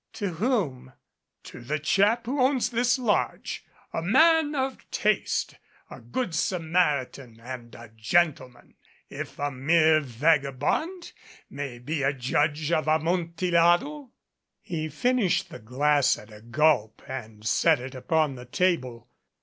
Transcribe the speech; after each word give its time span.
"To 0.13 0.29
whom?" 0.33 0.93
To 1.43 1.61
the 1.61 1.77
chap 1.77 2.25
who 2.25 2.41
owns 2.41 2.71
this 2.71 2.97
lodge 2.97 3.63
a 3.93 4.01
man 4.01 4.55
of 4.55 4.89
taste, 4.89 5.59
a 5.91 5.99
good 6.01 6.33
Samaritan 6.33 7.39
and 7.39 7.75
a 7.75 7.91
gentleman, 7.95 8.73
if 9.11 9.37
a 9.37 9.51
mere 9.51 9.99
vagabond 10.01 11.11
may 11.51 11.77
be 11.77 12.01
a 12.01 12.13
judge 12.13 12.71
of 12.71 12.87
Amontillado." 12.87 14.09
He 14.59 14.89
finished 14.89 15.49
the 15.51 15.59
glass 15.59 16.17
at 16.17 16.33
a 16.33 16.41
gulp 16.41 17.03
and 17.07 17.45
set 17.45 17.79
it 17.79 17.93
upon 17.93 18.33
the 18.33 18.45
table. 18.45 19.07